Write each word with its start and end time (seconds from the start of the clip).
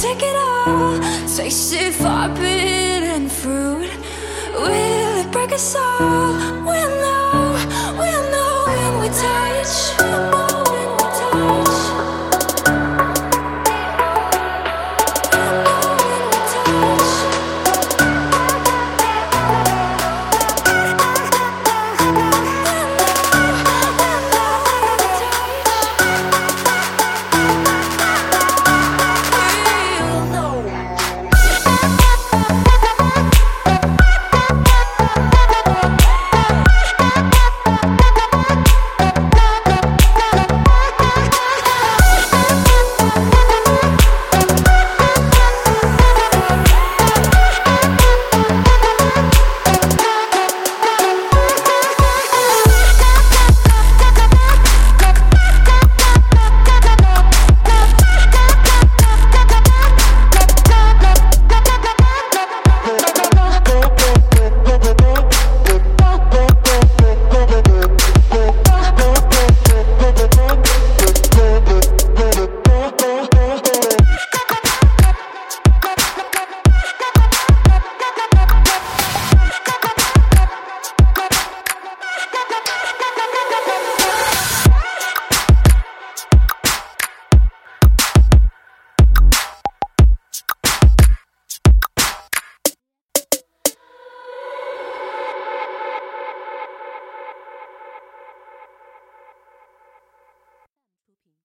take 0.00 0.22
it 0.22 0.36
all, 0.36 0.98
taste 1.26 1.72
it 1.72 1.92
forbidden 1.92 3.28
fruit. 3.28 3.90
Will 4.54 5.20
it 5.20 5.30
break 5.32 5.50
us 5.50 5.74
all? 5.74 6.57